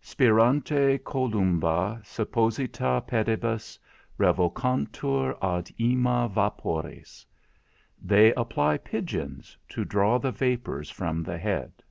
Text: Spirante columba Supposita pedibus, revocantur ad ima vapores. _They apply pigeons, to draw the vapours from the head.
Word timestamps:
Spirante 0.00 0.96
columba 0.96 2.00
Supposita 2.02 3.06
pedibus, 3.06 3.78
revocantur 4.18 5.36
ad 5.42 5.66
ima 5.78 6.30
vapores. 6.32 7.26
_They 8.02 8.32
apply 8.34 8.78
pigeons, 8.78 9.58
to 9.68 9.84
draw 9.84 10.16
the 10.18 10.32
vapours 10.32 10.88
from 10.88 11.22
the 11.22 11.36
head. 11.36 11.82